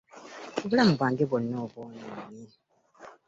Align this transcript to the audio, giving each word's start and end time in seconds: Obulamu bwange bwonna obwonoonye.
Obulamu 0.63 0.91
bwange 0.97 1.23
bwonna 1.29 1.55
obwonoonye. 1.65 2.45